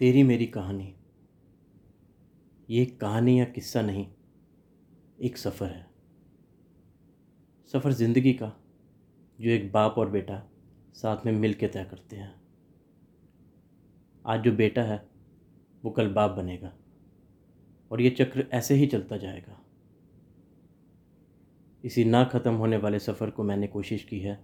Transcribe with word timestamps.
तेरी 0.00 0.22
मेरी 0.22 0.44
कहानी। 0.46 0.94
ये 2.68 2.84
कहानी 3.00 3.38
या 3.38 3.44
किस्सा 3.44 3.80
नहीं, 3.82 4.06
एक 5.18 5.36
सफ़र 5.38 5.66
है। 5.66 5.86
सफ़र 7.74 7.92
ज़िंदगी 7.92 8.32
का, 8.32 8.52
जो 9.38 9.50
एक 9.50 9.70
बाप 9.72 9.98
और 9.98 10.10
बेटा 10.10 10.42
साथ 10.94 11.26
में 11.26 11.32
मिल 11.32 11.54
के 11.54 11.68
तय 11.68 11.84
करते 11.84 12.16
हैं। 12.16 12.32
आज 14.24 14.40
जो 14.40 14.52
बेटा 14.52 14.82
है, 14.82 15.02
वो 15.84 15.90
कल 15.90 16.08
बाप 16.08 16.30
बनेगा, 16.30 16.72
और 17.90 18.00
ये 18.00 18.10
चक्र 18.10 18.46
ऐसे 18.52 18.74
ही 18.74 18.86
चलता 18.86 19.16
जाएगा। 19.16 19.58
इसी 21.84 22.04
ना 22.04 22.24
ख़त्म 22.24 22.54
होने 22.54 22.76
वाले 22.76 22.98
सफ़र 22.98 23.30
को 23.30 23.42
मैंने 23.42 23.66
कोशिश 23.66 24.04
की 24.04 24.20
है 24.20 24.38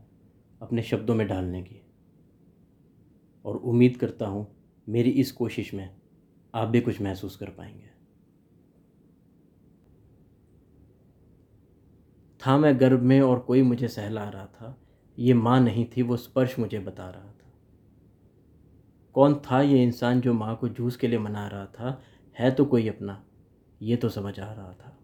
अपने 0.60 0.82
शब्दों 0.82 1.14
में 1.14 1.26
ढालने 1.28 1.62
की, 1.62 1.80
और 3.44 3.56
उम्मीद 3.56 3.96
करता 3.96 4.26
हूँ 4.26 4.46
मेरी 4.88 5.10
इस 5.10 5.32
कोशिश 5.32 5.74
में 5.74 5.96
आप 6.54 6.68
भी 6.68 6.80
कुछ 6.80 7.00
महसूस 7.00 7.36
कर 7.36 7.46
पाएँगे। 7.46 7.90
था 12.46 12.58
मैं 12.58 12.80
गर्भ 12.80 13.00
में 13.00 13.20
और 13.20 13.38
कोई 13.38 13.62
मुझे 13.62 13.88
सहला 13.88 14.28
रहा 14.28 14.46
था, 14.46 14.82
ये 15.18 15.34
माँ 15.34 15.60
नहीं 15.60 15.86
थी, 15.96 16.02
वो 16.02 16.16
स्पर्श 16.16 16.58
मुझे 16.58 16.78
बता 16.78 17.10
रहा 17.10 17.24
था। 17.24 17.52
कौन 19.14 19.34
था 19.34 19.60
ये 19.60 19.82
इंसान 19.82 20.20
जो 20.20 20.34
माँ 20.34 20.56
को 20.56 20.68
जूस 20.68 20.96
के 20.96 21.08
लिए 21.08 21.18
मना 21.18 21.48
रहा 21.48 21.66
था? 21.66 22.02
है 22.38 22.50
तो 22.50 22.64
कोई 22.64 22.88
अपना, 22.88 23.24
ये 23.82 23.96
तो 23.96 24.08
समझ 24.08 24.40
आ 24.40 24.52
रहा 24.52 24.72
था। 24.72 24.98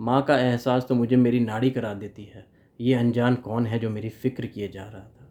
माँ 0.00 0.22
का 0.22 0.38
एहसास 0.38 0.86
तो 0.88 0.94
मुझे 0.94 1.16
मेरी 1.16 1.40
नाड़ी 1.40 1.70
करा 1.70 1.94
देती 1.94 2.24
है, 2.24 2.46
ये 2.80 2.94
अनजान 2.94 3.34
कौन 3.34 3.66
है 3.66 3.78
जो 3.78 3.90
मेरी 3.90 4.08
फ़िक्र 4.08 4.46
किए 4.46 4.68
जा 4.68 4.84
रहा 4.84 5.02
था? 5.02 5.21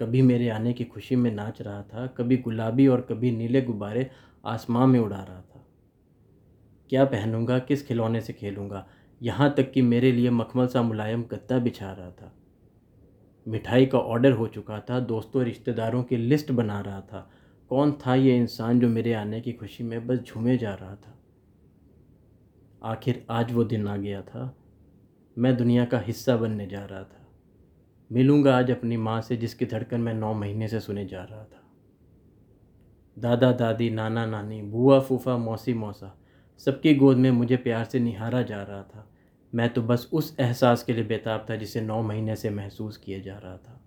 कभी 0.00 0.22
मेरे 0.22 0.48
आने 0.48 0.72
की 0.72 0.84
खुशी 0.84 1.16
में 1.16 1.30
नाच 1.30 1.62
रहा 1.62 1.82
था, 1.82 2.06
कभी 2.06 2.36
गुलाबी 2.36 2.86
और 2.86 3.00
कभी 3.00 3.30
नीले 3.30 3.62
गुब्बारे 3.62 4.10
आसमां 4.44 4.86
में 4.86 5.00
उड़ा 5.00 5.22
रहा 5.22 5.40
था। 5.40 5.66
क्या 6.90 7.04
पहनूँगा, 7.04 7.58
किस 7.58 7.86
खिलौने 7.86 8.20
से 8.20 8.32
खेलूँगा? 8.32 8.86
यहाँ 9.22 9.54
तक 9.54 9.72
कि 9.72 9.82
मेरे 9.82 10.12
लिए 10.12 10.30
मखमल 10.30 10.66
सा 10.66 10.82
मुलायम 10.82 11.22
गद्दा 11.22 11.58
बिछा 11.58 11.92
रहा 11.92 12.10
था। 12.10 12.34
मिठाई 13.48 13.86
का 13.86 13.98
ऑर्डर 13.98 14.32
हो 14.32 14.46
चुका 14.46 14.80
था, 14.80 15.00
दोस्तों 15.00 15.44
रिश्तेदारों 15.44 16.02
की 16.02 16.16
लिस्ट 16.16 16.52
बना 16.52 16.80
रहा 16.80 17.00
था। 17.00 17.30
कौन 17.68 17.92
था 17.92 18.14
ये 18.14 18.36
इंसान 18.36 18.80
जो 18.80 18.88
मेरे 18.88 19.12
आने 19.12 19.40
की 19.40 19.52
खुशी 19.52 19.84
में 19.84 20.06
बस 20.06 20.18
झूमे 20.18 20.58
जा 20.58 20.74
रहा 20.74 20.94
था? 20.94 21.18
आखिर 22.82 23.26
आज 23.30 23.52
वो 23.52 23.64
दिन 23.64 23.88
आ 23.88 23.96
गया 23.96 24.22
था। 24.22 24.56
मैं 25.38 25.56
दुनिया 25.56 25.84
का 25.84 25.98
हिस्सा 25.98 26.36
बनने 26.36 26.66
जा 26.66 26.84
रहा 26.84 27.02
था। 27.02 27.23
मिलूँगा 28.14 28.58
आज 28.58 28.70
अपनी 28.70 28.96
माँ 28.96 29.20
से, 29.20 29.36
जिसकी 29.36 29.66
धड़कन 29.66 30.00
मैं 30.00 30.14
नौ 30.14 30.34
महीने 30.34 30.68
से 30.68 30.80
सुने 30.80 31.06
जा 31.06 31.24
रहा 31.24 31.44
था। 31.44 31.62
दादा, 33.18 33.52
दादी, 33.52 33.90
नाना, 33.90 34.26
नानी, 34.26 34.62
बुआ, 34.62 35.00
फूफा, 35.00 35.36
मौसी, 35.36 35.74
मौसा, 35.74 36.18
सबकी 36.58 36.94
गोद 36.94 37.16
में 37.16 37.30
मुझे 37.30 37.56
प्यार 37.56 37.84
से 37.84 38.00
निहारा 38.00 38.42
जा 38.42 38.62
रहा 38.62 38.82
था। 38.82 39.10
मैं 39.54 39.72
तो 39.72 39.82
बस 39.82 40.10
उस 40.12 40.36
एहसास 40.40 40.82
के 40.82 40.92
लिए 40.92 41.04
बेताब 41.04 41.46
था 41.50 41.56
जिसे 41.56 41.80
नौ 41.80 42.02
महीने 42.02 42.36
से 42.36 42.50
महसूस 42.50 42.96
किया 42.96 43.18
जा 43.18 43.38
रहा 43.38 43.56
था। 43.56 43.84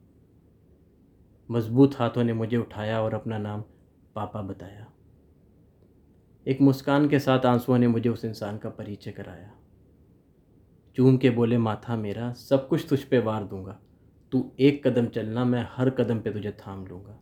मज़बूत 1.52 1.96
हाथों 1.96 2.24
ने 2.24 2.34
मुझे 2.34 2.58
उठाया 2.58 3.02
और 3.02 3.14
अपना 3.14 3.38
नाम 3.38 3.62
पापा 4.16 4.42
बताया। 4.42 4.88
एक 6.48 6.62
मुस्कान 6.62 7.10
के 7.10 7.20
साथ 7.20 7.46
आंसुओं 7.46 7.78
ने 7.78 7.88
मुझे 7.88 8.10
उस 8.10 8.26
इंसान 8.26 8.58
का 8.58 8.70
परिचय 8.70 9.12
कराया। 9.12 9.52
चूम 10.96 11.18
के 11.18 11.30
बोले, 11.30 11.58
माथा 11.58 11.96
मेरा, 11.96 12.34
सब 12.34 12.68
कुछ 12.68 12.86
तुझ 12.90 13.04
पे 13.04 13.20
वार 13.20 13.44
दूँगा। 13.44 13.80
तू 14.32 14.52
एक 14.60 14.88
कदम 14.88 15.06
चलना, 15.06 15.46
मैं 15.46 15.68
हर 15.72 15.90
कदम 15.90 16.20
पे 16.20 16.32
तुझे 16.32 16.52
थाम 16.52 16.86
लूँगा। 16.86 17.20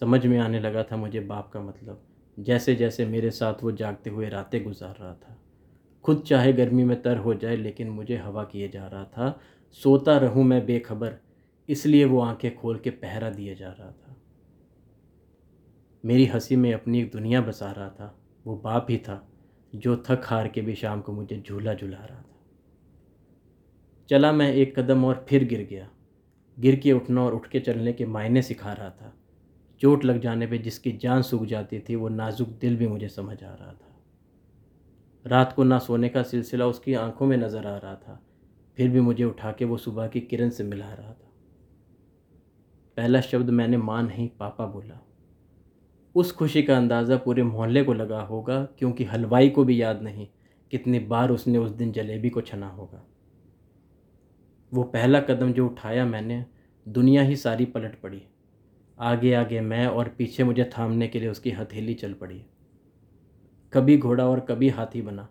समझ 0.00 0.26
में 0.26 0.38
आने 0.38 0.60
लगा 0.60 0.82
था 0.82 0.96
मुझे 0.96 1.20
बाप 1.20 1.50
का 1.52 1.60
मतलब। 1.60 2.02
जैसे 2.38 2.74
जैसे 2.74 3.06
मेरे 3.06 3.30
साथ 3.30 3.54
वो 3.62 3.72
जागते 3.72 4.10
हुए 4.10 4.28
रातें 4.28 4.64
गुजार 4.64 4.96
रहा 5.00 5.14
था। 5.14 5.42
खुद 6.04 6.22
चाहे 6.22 6.52
गर्मी 6.52 6.84
में 6.84 7.02
तर 7.02 7.16
हो 7.16 7.34
जाए, 7.34 7.56
लेकिन 7.56 7.90
मुझे 7.90 8.16
हवा 8.16 8.44
किए 8.44 8.68
जा 8.68 8.86
रहा 8.86 9.04
था। 9.04 9.40
सोता 9.72 10.16
रहूँ 10.16 10.44
मैं 10.44 10.66
बेखबर, 10.66 11.16
इसलिए 11.68 12.04
वो 12.04 12.20
आँखें 12.20 12.56
खोल 12.56 12.78
के 12.78 12.90
पहरा 12.90 13.30
दिए 13.30 13.54
जा 13.54 13.68
रहा 13.68 13.90
था। 13.90 14.16
मेरी 16.04 16.26
हँसी 16.26 16.56
में 16.56 16.74
अपनी 16.74 17.00
एक 17.00 17.10
दुनिया 17.10 17.40
बसा 17.40 17.72
रहा 17.72 17.88
था। 17.88 18.18
वो 18.46 18.56
बाप 18.56 18.86
ही 18.90 18.98
था, 18.98 19.28
जो 19.74 19.96
थक 19.96 20.20
हार 20.24 20.48
के 20.48 20.60
भी 20.60 20.74
शाम 20.74 21.00
को 21.00 21.12
मुझे 21.12 21.42
झूला 21.46 21.74
झुला 21.74 21.98
रहा 21.98 22.20
था। 22.20 22.35
चला 24.10 24.32
मैं 24.32 24.52
एक 24.54 24.78
कदम 24.78 25.04
और 25.04 25.24
फिर 25.28 25.44
गिर 25.44 25.66
गया। 25.70 25.88
गिर 26.58 26.76
के 26.76 26.92
उठना 26.92 27.24
और 27.24 27.34
उठ 27.34 27.46
के 27.46 27.60
चलने 27.60 27.92
के 27.92 28.06
मायने 28.06 28.42
सिखा 28.42 28.72
रहा 28.72 28.90
था। 28.90 29.12
चोट 29.80 30.04
लग 30.04 30.20
जाने 30.20 30.46
पे 30.46 30.58
जिसकी 30.58 30.92
जान 30.92 31.22
सूख 31.22 31.44
जाती 31.44 31.80
थी, 31.80 31.94
वो 31.94 32.08
नाजुक 32.08 32.48
दिल 32.48 32.76
भी 32.76 32.88
मुझे 32.88 33.08
समझ 33.08 33.44
आ 33.44 33.54
रहा 33.54 33.72
था। 33.72 33.94
रात 35.26 35.52
को 35.52 35.64
ना 35.64 35.78
सोने 35.78 36.08
का 36.08 36.22
सिलसिला 36.22 36.66
उसकी 36.66 36.94
आँखों 36.94 37.26
में 37.26 37.36
नज़र 37.36 37.66
आ 37.66 37.76
रहा 37.76 37.94
था। 37.94 38.22
फिर 38.76 38.90
भी 38.90 39.00
मुझे 39.00 39.24
उठा 39.24 39.52
के 39.52 39.64
वो 39.64 39.76
सुबह 39.76 40.06
की 40.06 40.20
किरण 40.20 40.50
से 40.50 40.64
मिला 40.64 40.92
रहा 40.92 41.12
था। 41.12 41.32
पहला 42.96 43.20
शब्द 43.20 43.50
मैंने 43.50 43.76
माँ 43.76 44.02
नहीं, 44.02 44.28
पापा 44.28 44.66
बोला। 44.66 45.00
उस 46.14 46.32
खुशी 46.32 46.62
का 46.62 46.76
अंदाज़ा 46.76 47.16
पूरे 47.16 47.42
मोहल्ले 47.42 47.82
को 47.84 47.92
लगा 47.92 48.20
होगा, 48.20 48.64
क्योंकि 48.64 49.04
हलवाई 49.04 49.48
को 49.48 49.64
भी 49.64 49.82
याद 49.82 50.02
नहीं 50.02 50.26
कितनी 50.70 50.98
बार 50.98 51.30
उसने 51.30 51.58
उस 51.58 51.70
दिन 51.70 51.92
जलेबी 51.92 52.30
को 52.30 52.40
छना 52.40 52.68
होगा। 52.68 53.04
वो 54.76 54.82
पहला 54.82 55.20
कदम 55.20 55.52
जो 55.52 55.66
उठाया 55.66 56.06
मैंने, 56.06 56.44
दुनिया 56.88 57.22
ही 57.22 57.36
सारी 57.36 57.64
पलट 57.64 58.00
पड़ी। 58.00 58.22
आगे 58.98 59.34
आगे 59.34 59.60
मैं 59.60 59.86
और 59.86 60.08
पीछे 60.08 60.44
मुझे 60.44 60.70
थामने 60.78 61.08
के 61.08 61.20
लिए 61.20 61.28
उसकी 61.28 61.50
हथेली 61.50 61.94
चल 61.94 62.12
पड़ी। 62.12 62.46
कभी 63.72 63.98
घोड़ा 63.98 64.26
और 64.26 64.40
कभी 64.40 64.68
हाथी 64.68 65.02
बना। 65.02 65.28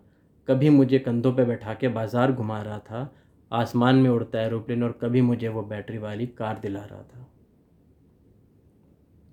कभी 0.48 0.70
मुझे 0.70 0.98
कंधों 0.98 1.32
पर 1.32 1.44
बैठा 1.44 1.74
के 1.74 1.88
बाज़ार 1.88 2.32
घुमा 2.32 2.62
रहा 2.62 2.78
था। 2.78 3.16
आसमान 3.52 3.96
में 3.96 4.10
उड़ता 4.10 4.40
एरोप्लेन 4.40 4.82
और 4.82 4.98
कभी 5.02 5.20
मुझे 5.20 5.48
वो 5.48 5.62
बैटरी 5.62 5.98
वाली 5.98 6.26
कार 6.26 6.58
दिला 6.58 6.84
रहा 6.84 7.02
था। 7.02 7.28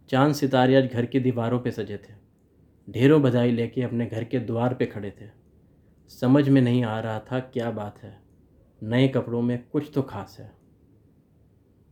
चाँद 0.09 0.34
सितारे 0.34 0.75
आज 0.75 0.85
घर 0.94 1.06
की 1.06 1.19
दीवारों 1.19 1.59
पे 1.59 1.72
सजे 1.72 1.97
थे। 1.97 2.13
ढेरों 2.91 3.22
बधाई 3.22 3.52
लेके 3.52 3.81
अपने 3.81 4.06
घर 4.06 4.23
के 4.23 4.40
द्वार 4.40 4.73
पे 4.73 4.85
खड़े 4.85 5.12
थे। 5.22 5.25
समझ 6.09 6.50
में 6.50 6.62
नहीं 6.62 6.84
आ 6.84 7.00
रहा 7.00 7.19
था 7.19 7.40
क्या 7.40 7.72
बात 7.72 8.03
है। 8.03 8.22
नए 8.84 9.08
कपड़ों 9.08 9.42
में 9.42 9.64
कुछ 9.72 9.92
तो 9.96 10.02
खास 10.02 10.38
है। 10.40 10.52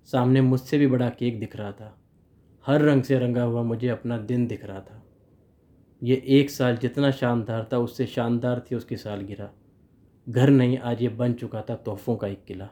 सामने 0.10 0.42
मुझसे 0.42 0.78
भी 0.78 0.88
बड़ा 0.88 1.10
केक 1.10 1.40
दिख 1.40 1.56
रहा 1.56 1.72
था। 1.72 1.98
हर 2.66 2.82
रंग 2.82 3.04
से 3.04 3.20
रंगा 3.20 3.44
हुआ 3.44 3.64
मुझे 3.64 3.88
अपना 3.88 4.18
दिन 4.18 4.48
दिख 4.48 4.66
रहा 4.66 4.80
था। 4.80 5.04
ये 6.02 6.16
एक 6.28 6.50
साल 6.50 6.78
जितना 6.78 7.12
शानदार 7.12 7.70
था, 7.74 7.78
उससे 7.78 8.06
शानदार 8.06 8.66
थी 8.72 8.76
उसकी 8.76 8.98
सालगिरह 8.98 9.50
घर 10.28 10.50
नहीं, 10.50 10.78
आज 10.78 11.02
ये 11.02 11.10
बन 11.10 11.34
चुका 11.34 11.62
था 11.62 11.76
तोहफ़ों 11.76 12.16
का 12.16 12.28
एक 12.28 12.44
किला। 12.46 12.70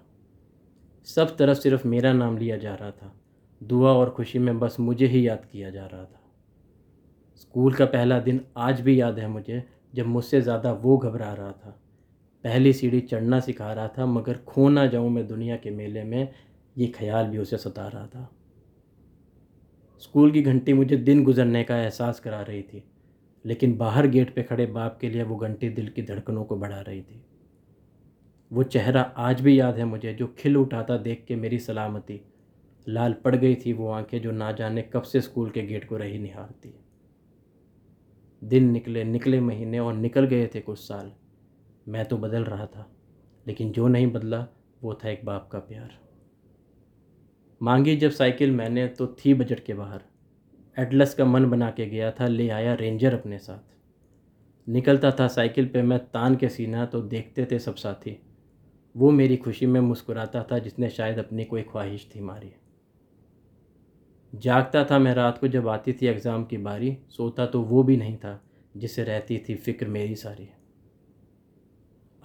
सब 1.05 1.35
तरफ़ 1.37 1.57
सिर्फ़ 1.57 1.87
मेरा 1.87 2.13
नाम 2.13 2.37
लिया 2.37 2.57
जा 2.57 2.75
रहा 2.75 2.91
था। 2.91 3.13
दुआ 3.61 3.91
और 3.91 4.09
खुशी 4.09 4.39
में 4.39 4.59
बस 4.59 4.79
मुझे 4.79 5.07
ही 5.07 5.27
याद 5.27 5.45
किया 5.51 5.69
जा 5.69 5.85
रहा 5.85 6.03
था। 6.03 6.21
स्कूल 7.35 7.73
का 7.73 7.85
पहला 7.85 8.19
दिन 8.19 8.45
आज 8.57 8.81
भी 8.81 9.01
याद 9.01 9.19
है 9.19 9.27
मुझे, 9.27 9.63
जब 9.95 10.05
मुझसे 10.05 10.41
ज़्यादा 10.41 10.71
वो 10.71 10.97
घबरा 10.97 11.33
रहा 11.33 11.51
था। 11.51 11.81
पहली 12.43 12.73
सीढ़ी 12.73 12.99
चढ़ना 12.99 13.39
सिखा 13.39 13.73
रहा 13.73 13.87
था, 13.87 14.05
मगर 14.05 14.37
खो 14.37 14.69
ना 14.69 14.85
जाऊँ 14.87 15.09
मैं 15.09 15.27
दुनिया 15.27 15.57
के 15.57 15.71
मेले 15.71 16.03
में, 16.03 16.33
ये 16.77 16.87
ख्याल 16.87 17.27
भी 17.27 17.37
उसे 17.37 17.57
सता 17.57 17.87
रहा 17.87 18.07
था। 18.07 18.29
स्कूल 19.99 20.31
की 20.31 20.41
घंटी 20.41 20.73
मुझे 20.73 20.97
दिन 20.97 21.23
गुजरने 21.23 21.63
का 21.63 21.77
एहसास 21.77 22.19
करा 22.19 22.41
रही 22.41 22.61
थी, 22.61 22.83
लेकिन 23.45 23.77
बाहर 23.77 24.07
गेट 24.07 24.35
पे 24.35 24.43
खड़े 24.43 24.65
बाप 24.65 24.97
के 25.01 25.09
लिए 25.09 25.23
वो 25.23 25.35
घंटी 25.35 25.69
दिल 25.69 25.87
की 25.87 26.01
धड़कनों 26.01 26.43
को 26.43 26.55
बढ़ा 26.55 26.79
रही 26.81 27.01
थी। 27.01 27.21
वो 28.51 28.63
चेहरा 28.63 29.01
आज 29.01 29.41
भी 29.41 29.59
याद 29.59 29.77
है 29.77 29.85
मुझे, 29.85 30.13
जो 30.13 30.35
खिल 30.39 30.57
उठा 30.57 30.83
था 30.83 30.97
देख 30.97 31.25
के 31.27 31.35
मेरी 31.35 31.59
सलामती, 31.59 32.21
लाल 32.87 33.13
पड़ 33.13 33.35
गई 33.35 33.55
थी 33.55 33.73
वो 33.73 33.89
आँखें 33.91 34.21
जो 34.21 34.31
ना 34.31 34.51
जाने 34.51 34.81
कब 34.81 35.01
से 35.01 35.21
स्कूल 35.21 35.49
के 35.49 35.61
गेट 35.61 35.87
को 35.89 35.97
रही 35.97 36.19
निहारती। 36.19 36.73
दिन 38.41 38.71
निकले 38.71 39.03
निकले 39.03 39.39
महीने 39.39 39.79
और 39.79 39.93
निकल 39.93 40.25
गए 40.25 40.47
थे 40.47 40.61
कुछ 40.61 40.79
साल। 40.79 41.11
मैं 41.89 42.05
तो 42.05 42.17
बदल 42.17 42.43
रहा 42.43 42.65
था, 42.65 42.85
लेकिन 43.45 43.71
जो 43.71 43.87
नहीं 43.87 44.07
बदला, 44.07 44.45
वो 44.81 44.93
था 44.93 45.09
एक 45.09 45.25
बाप 45.25 45.49
का 45.51 45.59
प्यार। 45.59 45.97
मांगी 47.61 47.95
जब 47.95 48.11
साइकिल 48.11 48.51
मैंने 48.51 48.87
तो 48.87 49.07
थी 49.19 49.33
बजट 49.33 49.63
के 49.65 49.73
बाहर। 49.73 50.01
एटलस 50.77 51.13
का 51.13 51.25
मन 51.25 51.45
बना 51.45 51.69
के 51.71 51.85
गया 51.85 52.11
था, 52.11 52.27
ले 52.27 52.49
आया 52.49 52.73
रेंजर 52.73 53.13
अपने 53.13 53.39
साथ। 53.39 54.69
निकलता 54.69 55.11
था 55.11 55.27
साइकिल 55.27 55.65
पे, 55.65 55.81
मैं 55.81 55.99
तान 55.99 56.35
के 56.35 56.49
सीना 56.49 56.85
तो 56.85 57.01
देखते 57.01 57.47
थे 57.51 57.59
सब 57.59 57.75
साथी। 57.75 58.17
वो 58.95 59.11
मेरी 59.11 59.37
खुशी 59.37 59.65
में 59.65 59.79
मुस्कुराता 59.81 60.43
था, 60.43 60.59
जिसने 60.59 60.89
शायद 60.89 61.19
अपनी 61.19 61.45
कोई 61.45 61.61
ख्वाहिश 61.61 62.09
थी 62.15 62.21
मारी। 62.21 62.53
जागता 64.33 64.83
था 64.83 64.99
मैं 64.99 65.13
रात 65.13 65.37
को 65.37 65.47
जब 65.47 65.67
आती 65.67 65.93
थी 65.93 66.07
एग्ज़ाम 66.07 66.45
की 66.45 66.57
बारी, 66.59 66.97
सोता 67.09 67.45
तो 67.45 67.61
वो 67.61 67.83
भी 67.83 67.97
नहीं 67.97 68.17
था, 68.17 68.39
जिसे 68.77 69.03
रहती 69.03 69.37
थी 69.49 69.55
फ़िक्र 69.55 69.87
मेरी 69.87 70.15
सारी। 70.15 70.49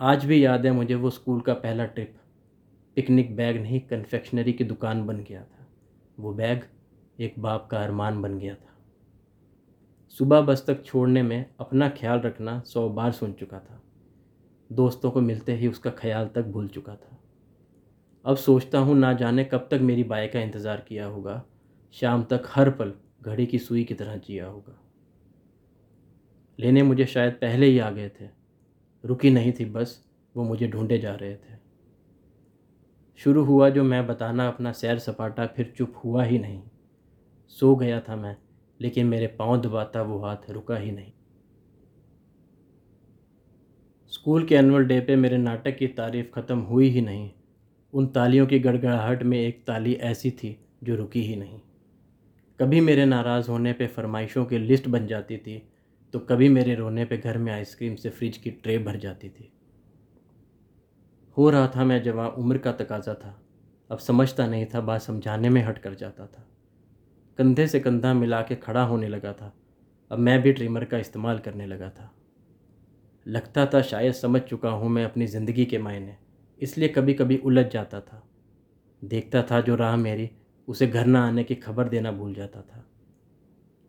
आज 0.00 0.25
भी 0.25 0.44
याद 0.44 0.64
है 0.67 0.73
मुझे 0.73 0.94
वो 0.94 1.11
स्कूल 1.11 1.41
का 1.41 1.55
पहला 1.55 1.85
ट्रिप। 1.85 2.14
पिकनिक 2.96 3.37
बैग 3.37 3.61
नहीं 3.62 3.81
कन्फेक्शनरी 3.81 4.52
की 4.52 4.64
दुकान 4.64 5.06
बन 5.06 5.17
गया 5.19 5.43
था। 5.43 5.67
वो 6.19 6.32
बैग 6.32 6.62
एक 7.20 7.35
बाप 7.38 7.69
का 7.70 7.82
अरमान 7.85 8.23
बन 8.23 8.38
गया 8.38 8.55
था। 8.55 8.75
सुबह 10.08 10.41
बस 10.41 10.64
तक 10.67 10.85
छोड़ने 10.85 11.23
में 11.23 11.44
अपना 11.61 11.88
ख्याल 11.88 12.20
रखना 12.20 12.61
सौ 12.61 12.88
बार 12.88 13.12
सुन 13.12 13.32
चुका 13.32 13.58
था। 13.58 13.81
दोस्तों 14.70 15.11
को 15.11 15.20
मिलते 15.20 15.55
ही 15.55 15.69
उसका 15.69 15.91
ख्याल 15.91 16.29
तक 16.29 16.43
भूल 16.43 16.69
चुका 16.69 16.94
था। 16.94 17.19
अब 18.25 18.37
सोचता 18.37 18.79
हूँ 18.79 18.97
ना 18.97 19.12
जाने 19.12 19.44
कब 19.44 19.69
तक 19.70 19.81
मेरी 19.81 20.05
बाई 20.05 20.29
का 20.29 20.40
इंतज़ार 20.40 20.85
किया 20.88 21.06
होगा। 21.06 21.43
शाम 21.93 22.25
तक 22.25 22.43
हर 22.47 22.70
पल 22.70 22.93
घड़ी 23.23 23.47
की 23.47 23.58
सुई 23.58 23.85
की 23.85 23.94
तरह 23.94 24.17
जिया 24.17 24.47
होगा। 24.47 24.81
लेने 26.58 26.82
मुझे 26.82 27.06
शायद 27.06 27.32
पहले 27.32 27.67
ही 27.67 27.79
आ 27.79 27.90
गए 27.90 28.08
थे। 28.08 28.44
रुकी 29.04 29.30
नहीं 29.30 29.52
थी, 29.52 29.64
बस 29.64 30.04
वो 30.36 30.44
मुझे 30.44 30.68
ढूंढे 30.68 30.98
जा 30.98 31.14
रहे 31.14 31.34
थे। 31.34 31.56
शुरू 33.16 33.44
हुआ 33.44 33.68
जो 33.70 33.84
मैं 33.84 34.06
बताना, 34.06 34.48
अपना 34.48 34.72
सैर 34.72 34.98
सपाटा 34.98 35.46
फिर 35.46 35.74
चुप 35.78 36.00
हुआ 36.04 36.24
ही 36.24 36.38
नहीं। 36.38 36.62
सो 37.48 37.76
गया 37.76 38.00
था 38.00 38.16
मैं, 38.16 38.36
लेकिन 38.80 39.06
मेरे 39.06 39.26
पाँव 39.26 39.60
दबाता 39.60 40.02
वो 40.02 40.18
हाथ 40.18 40.50
रुका 40.50 40.76
ही 40.76 40.90
नहीं। 40.92 41.12
स्कूल 44.12 44.44
के 44.46 44.54
एनुअल 44.54 44.84
डे 44.84 45.00
पे 45.00 45.16
मेरे 45.16 45.36
नाटक 45.36 45.76
की 45.76 45.86
तारीफ़ 45.86 46.30
ख़त्म 46.30 46.58
हुई 46.58 46.88
ही 46.88 47.00
नहीं। 47.00 47.30
उन 47.92 48.06
तालियों 48.06 48.46
की 48.46 48.58
गड़गड़ाहट 48.58 49.22
में 49.22 49.38
एक 49.38 49.64
ताली 49.66 49.92
ऐसी 49.92 50.30
थी 50.30 50.56
जो 50.84 50.96
रुकी 50.96 51.22
ही 51.22 51.36
नहीं। 51.36 51.60
कभी 52.60 52.80
मेरे 52.80 53.04
नाराज़ 53.04 53.50
होने 53.50 53.72
पे 53.72 53.86
फरमाइशों 53.86 54.44
की 54.44 54.58
लिस्ट 54.58 54.88
बन 54.88 55.06
जाती 55.06 55.36
थी 55.36 55.62
तो 56.14 56.19
कभी 56.20 56.49
मेरे 56.49 56.75
रोने 56.75 57.05
पे 57.05 57.16
घर 57.16 57.37
में 57.38 57.52
आइसक्रीम 57.52 57.94
से 57.96 58.11
फ्रिज 58.11 58.37
की 58.37 58.50
ट्रे 58.50 58.76
भर 58.78 58.96
जाती 58.96 59.28
थी। 59.28 59.50
हो 61.37 61.49
रहा 61.50 61.66
था 61.66 61.84
मैं 61.84 62.02
जवां 62.02 62.28
उम्र 62.28 62.58
का 62.58 62.72
तकाजा 62.72 63.14
था। 63.14 63.34
अब 63.90 63.99
समझता 63.99 64.46
नहीं 64.46 64.66
था, 64.66 64.81
बात 64.81 65.00
समझाने 65.00 65.49
में 65.49 65.62
हट 65.62 65.78
कर 65.78 65.94
जाता 65.94 66.26
था। 66.26 66.46
कंधे 67.38 67.66
से 67.66 67.81
कंधा 67.81 68.14
मिला 68.14 68.40
के 68.43 68.56
खड़ा 68.56 68.82
होने 68.82 69.08
लगा 69.08 69.32
था। 69.32 69.52
अब 70.11 70.19
मैं 70.19 70.40
भी 70.43 70.52
ट्रिमर 70.52 70.84
का 70.84 70.99
इस्तेमाल 70.99 71.38
करने 71.38 71.66
लगा 71.66 71.88
था। 71.90 72.11
लगता 73.26 73.66
था 73.66 73.82
शायद 73.82 74.12
समझ 74.12 74.40
चुका 74.40 74.70
हूँ 74.70 74.90
मैं 74.90 75.05
अपनी 75.05 75.26
ज़िंदगी 75.26 75.64
के 75.64 75.78
मायने, 75.78 76.16
इसलिए 76.61 76.88
कभी 76.88 77.14
कभी 77.14 77.37
उलझ 77.37 77.66
जाता 77.66 78.00
था। 78.00 78.22
देखता 79.02 79.43
था 79.43 79.61
जो 79.61 79.75
राह 79.75 79.96
मेरी, 79.96 80.31
उसे 80.69 80.87
घर 80.87 81.06
ना 81.06 81.26
आने 81.26 81.44
की 81.44 81.55
खबर 81.55 81.88
देना 81.88 82.12
भूल 82.12 82.34
जाता 82.34 82.62
था। 82.62 82.87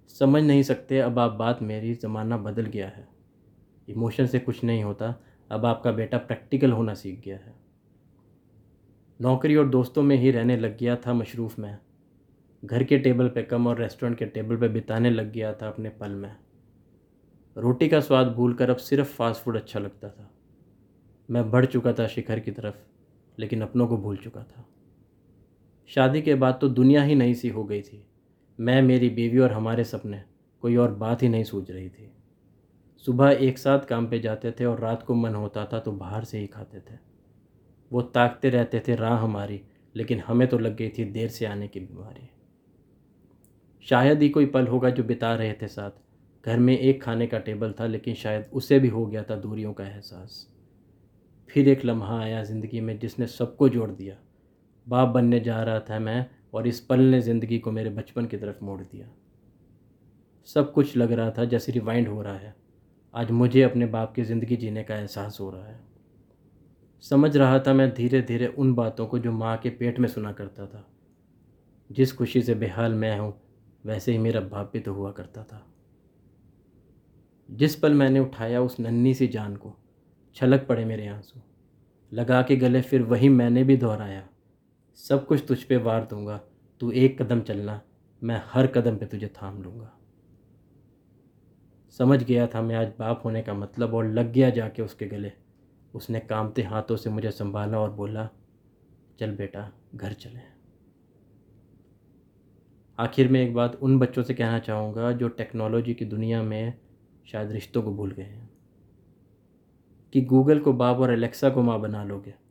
समझ 0.08 0.44
नहीं 0.44 0.64
सकते, 0.64 1.00
अब 1.00 1.20
आप 1.20 1.32
बात 1.32 1.62
मेरी 1.62 1.94
ज़माना 1.94 2.38
बदल 2.38 2.66
गया 2.66 2.88
है। 2.88 3.08
इमोशन 3.90 4.26
से 4.26 4.40
कुछ 4.40 4.64
नहीं 4.64 4.84
होता, 4.84 5.22
अब 5.52 5.66
आपका 5.66 5.92
बेटा 5.92 6.18
प्रैक्टिकल 6.18 6.72
होना 6.72 6.94
सीख 6.94 7.22
गया 7.26 7.38
है। 7.38 7.56
नौकरी 9.22 9.56
और 9.56 9.70
दोस्तों 9.70 10.04
में 10.04 10.16
ही 10.16 10.32
रहने 10.32 10.58
लग 10.58 10.78
गया 10.78 10.96
था 10.96 11.14
मशरूफ़ 11.14 11.62
में। 11.62 11.78
घर 12.66 12.84
के 12.84 12.98
टेबल 12.98 13.30
पे 13.30 13.44
कम 13.44 13.68
और 13.68 13.80
रेस्टोरेंट 13.80 14.18
के 14.18 14.26
टेबल 14.26 14.58
पे 14.58 14.68
बिताने 14.68 15.10
लग 15.10 15.32
गया 15.32 15.54
था 15.54 15.68
अपने 15.68 15.90
पल 15.90 16.12
में। 16.12 16.36
रोटी 17.58 17.88
का 17.88 18.00
स्वाद 18.00 18.28
भूलकर 18.28 18.70
अब 18.70 18.78
सिर्फ़ 18.78 19.08
फास्ट 19.08 19.42
फ़ूड 19.42 19.56
अच्छा 19.56 19.80
लगता 19.80 20.10
था। 20.10 20.32
मैं 21.30 21.52
बढ़ 21.52 21.66
चुका 21.66 21.94
था 21.94 22.08
शिखर 22.08 22.40
की 22.40 22.52
तरफ़, 22.52 22.76
लेकिन 23.40 23.62
अपनों 23.62 23.88
को 23.88 23.98
भूल 23.98 24.18
चुका 24.18 24.44
था। 24.44 24.66
शादी 25.88 26.22
के 26.22 26.36
बाद 26.36 26.58
तो 26.62 26.70
दुनिया 26.70 27.04
ही 27.04 27.16
नई 27.16 27.34
सी 27.34 27.50
हो 27.50 27.64
गई 27.64 27.82
थी। 27.82 28.08
मैं, 28.60 28.82
मेरी 28.82 29.10
बीवी 29.10 29.40
और 29.40 29.52
हमारे 29.52 29.84
सपने, 29.84 30.22
कोई 30.64 30.76
और 30.76 30.94
बात 30.94 31.24
ही 31.24 31.30
नहीं 31.30 31.44
सूझ 31.44 31.70
रही 31.72 31.90
थी। 31.90 32.12
सुबह 33.06 33.30
एक 33.32 33.58
साथ 33.58 33.80
काम 33.80 34.08
पे 34.08 34.20
जाते 34.20 34.52
थे 34.52 34.66
और 34.66 34.80
रात 34.80 35.04
को 35.04 35.16
मन 35.16 35.36
होता 35.36 35.66
था 35.66 35.80
तो 35.80 35.92
बाहर 35.92 36.24
से 36.24 36.40
ही 36.40 36.48
खाते 36.48 36.80
थे। 36.80 36.98
वो 37.92 38.02
ताकते 38.02 38.50
रहते 38.50 38.80
थे 38.80 38.96
राह 38.96 39.18
हमारी, 39.18 39.62
लेकिन 39.96 40.20
हमें 40.20 40.48
तो 40.48 40.58
लग 40.58 40.76
गई 40.76 40.90
थी 40.90 41.06
देर 41.06 41.30
से 41.30 41.46
आने 41.46 41.68
की 41.68 41.80
बीमारी। 41.80 42.30
शायद 43.86 44.22
ही 44.22 44.30
कोई 44.30 44.46
पल 44.46 44.68
होगा 44.68 44.90
जो 44.90 45.04
बिता 45.04 45.34
रहे 45.36 45.54
थे 45.54 45.68
साथ। 45.68 46.04
घर 46.46 46.60
में 46.60 46.78
एक 46.78 47.04
खाने 47.04 47.28
का 47.28 47.40
टेबल 47.40 47.74
था, 47.80 47.86
लेकिन 47.88 48.16
शायद 48.16 48.50
उसे 48.54 48.80
भी 48.80 48.88
हो 48.88 49.06
गया 49.06 49.24
था 49.24 49.36
दूरियों 49.36 49.74
का 49.74 49.86
एहसास। 49.86 50.48
फिर 51.50 51.70
एक 51.70 51.86
लम्हा 51.86 52.20
आया 52.20 52.44
ज़िंदगी 52.44 52.82
में 52.82 52.98
जिसने 53.00 53.28
सबको 53.28 53.70
जोड़ 53.70 53.90
दिया। 53.92 54.16
बाप 54.88 55.08
बनने 55.08 55.40
जा 55.40 55.62
रहा 55.64 55.80
था 55.80 56.00
मैं 56.00 56.26
और 56.56 56.68
इस 56.68 56.80
पल 56.80 57.00
ने 57.00 57.22
ज़िंदगी 57.22 57.60
को 57.60 57.72
मेरे 57.72 57.90
बचपन 57.90 58.26
की 58.26 58.38
तरफ़ 58.38 58.64
मोड़ 58.66 58.82
दिया। 58.82 59.08
सब 60.48 60.72
कुछ 60.74 60.98
लग 60.98 61.12
रहा 61.12 61.32
था 61.32 61.46
जैसे 61.46 61.72
रिवाइंड 61.72 62.08
हो 62.08 62.22
रहा 62.22 62.38
है। 62.38 62.56
आज 63.14 63.32
मुझे 63.32 63.62
अपने 63.62 63.86
बाप 63.86 64.14
की 64.16 64.24
ज़िंदगी 64.24 64.56
जीने 64.56 64.84
का 64.84 64.96
एहसास 64.96 65.38
हो 65.42 65.50
रहा 65.50 65.66
है। 65.66 65.80
समझ 67.04 67.38
रहा 67.38 67.60
था 67.60 67.74
मैं 67.74 67.94
धीरे 67.94 68.22
धीरे 68.22 68.48
उन 68.48 68.74
बातों 68.74 69.08
को 69.08 69.20
जो 69.20 69.32
माँ 69.32 69.58
के 69.58 69.70
पेट 69.70 70.00
में 70.00 70.08
सुना 70.10 70.32
करता 70.32 70.66
था। 70.66 70.88
जिस 71.92 72.14
खुशी 72.14 72.42
से 72.42 72.56
बेहाल 72.56 72.94
मैं 72.94 73.20
हूँ, 73.20 73.34
वैसे 73.86 74.12
ही 74.12 74.18
मेरा 74.18 74.42
बाप 74.42 74.70
भी 74.74 74.80
तो 74.80 74.94
हुआ 74.94 75.12
करता 75.12 75.44
था। 75.44 75.66
जिस 77.52 77.76
पल 77.76 77.94
मैंने 77.94 78.20
उठाया 78.20 78.62
उस 78.62 78.80
नन्ही 78.80 79.14
सी 79.14 79.28
जान 79.28 79.56
को, 79.56 79.76
छलक 80.36 80.66
पड़े 80.68 80.86
मेरे 80.86 81.08
आँसू। 81.08 81.42
लगा 82.12 82.42
के 82.42 82.56
गले 82.56 82.82
फिर 82.82 83.02
वही 83.02 83.30
मैंने 83.30 83.64
भी 83.64 83.78
दोहराया। 83.78 84.28
सब 84.96 85.26
कुछ 85.26 85.46
तुझ 85.48 85.64
पे 85.64 85.78
वार 85.78 86.06
दूँगा। 86.06 86.42
तू 86.80 86.92
एक 86.92 87.22
कदम 87.22 87.42
चलना, 87.42 87.82
मैं 88.24 88.44
हर 88.46 88.68
कदम 88.68 88.98
पे 88.98 89.06
तुझे 89.06 89.28
थाम 89.28 89.64
लूँगा। 89.64 89.98
समझ 91.92 92.24
गया 92.24 92.48
था 92.48 92.62
मैं 92.62 92.76
आज 92.76 92.88
बाप 93.00 93.22
होने 93.26 93.42
का 93.42 93.54
मतलब 93.54 93.94
और 93.94 94.06
लग 94.06 94.32
गया 94.32 94.50
जाके 94.50 94.82
उसके 94.82 95.06
गले। 95.06 95.32
उसने 95.96 96.20
कामते 96.20 96.64
हाथों 96.64 96.96
से 96.96 97.10
मुझे 97.10 97.32
संभाला 97.32 97.80
और 97.80 97.92
बोला, 97.92 98.30
चल 99.20 99.32
बेटा, 99.32 99.72
घर 99.96 100.14
चले। 100.14 100.40
आखिर 103.00 103.32
में 103.32 103.42
एक 103.42 103.54
बात 103.54 103.76
उन 103.76 104.00
बच्चों 104.00 104.24
से 104.24 104.34
कहना 104.34 104.60
चाहूँगा 104.60 105.12
जो 105.12 105.28
टेक्नोलॉजी 105.28 105.94
की 105.94 106.06
दुनिया 106.06 106.44
में 106.44 106.80
शायद 107.32 107.52
रिश्तों 107.52 107.84
को 107.84 107.92
भूल 107.92 108.12
गए 108.12 108.24
हैं। 108.24 108.50
कि 110.14 110.22
गूगल 110.22 110.60
को 110.60 110.74
बाप 110.74 110.98
और 110.98 111.14
एलेक्सा 111.14 111.50
को 111.50 111.62
माँ 111.62 111.80
बना 111.80 112.04
लोगे। 112.04 112.45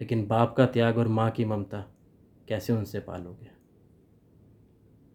लेकिन 0.00 0.26
बाप 0.26 0.54
का 0.56 0.66
त्याग 0.66 0.98
और 0.98 1.08
माँ 1.08 1.30
की 1.30 1.44
ममता 1.44 1.80
कैसे 2.48 2.72
उनसे 2.72 3.00
पालोगे? 3.00 3.57